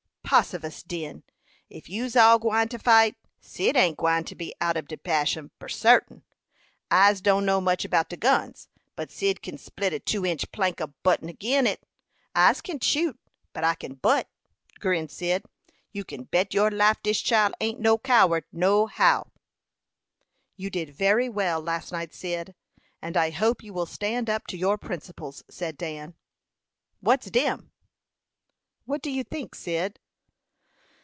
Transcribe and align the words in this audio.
"Possifus! 0.31 0.81
Den, 0.87 1.23
if 1.69 1.89
you's 1.89 2.15
all 2.15 2.39
gwine 2.39 2.69
to 2.69 2.79
fight, 2.79 3.17
Cyd 3.41 3.75
ain't 3.75 3.97
gwine 3.97 4.23
to 4.23 4.33
be 4.33 4.55
out 4.61 4.77
ob 4.77 4.87
de 4.87 4.95
fashion, 4.95 5.51
for 5.59 5.67
sartin. 5.67 6.23
I's 6.89 7.19
don't 7.19 7.45
know 7.45 7.59
much 7.59 7.83
about 7.83 8.07
de 8.07 8.15
guns, 8.15 8.69
but 8.95 9.11
Cyd 9.11 9.41
kin 9.41 9.57
split 9.57 9.91
a 9.91 9.99
two 9.99 10.25
inch 10.25 10.49
plank 10.53 10.79
a 10.79 10.87
buttin 10.87 11.27
agin 11.27 11.67
it. 11.67 11.85
I's 12.33 12.61
can't 12.61 12.81
shoot, 12.81 13.19
but 13.51 13.65
I 13.65 13.75
can 13.75 13.95
butt," 13.95 14.29
grinned 14.79 15.11
Cyd. 15.11 15.43
"You 15.91 16.05
kin 16.05 16.23
bet 16.23 16.53
your 16.53 16.71
life 16.71 17.03
dis 17.03 17.19
chile 17.19 17.51
ain't 17.59 17.81
no 17.81 17.97
coward, 17.97 18.45
no 18.53 18.85
how." 18.85 19.33
"You 20.55 20.69
did 20.69 20.91
very 20.95 21.27
well 21.27 21.59
last 21.59 21.91
night, 21.91 22.13
Cyd, 22.13 22.55
and 23.01 23.17
I 23.17 23.31
hope 23.31 23.63
you 23.63 23.73
will 23.73 23.85
stand 23.85 24.29
up 24.29 24.47
to 24.47 24.57
your 24.57 24.77
principles," 24.77 25.43
said 25.49 25.77
Dan. 25.77 26.15
"What's 27.01 27.29
dem?" 27.29 27.73
"What 28.85 29.01
do 29.01 29.11
you 29.11 29.25
think, 29.25 29.55
Cyd?" 29.55 29.97